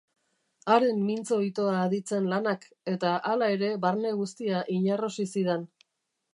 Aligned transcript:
Haren 0.75 1.03
mintzo 1.09 1.37
itoa 1.47 1.75
aditzen 1.89 2.31
lanak, 2.33 2.65
eta 2.95 3.13
hala 3.33 3.53
ere 3.59 3.71
barne 3.87 4.17
guztia 4.23 4.67
inarrosi 4.79 5.31
zidan. 5.35 5.71